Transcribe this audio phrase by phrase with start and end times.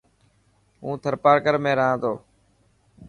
[0.81, 2.13] هون ٿرپارڪر ۾ رهان ٿو.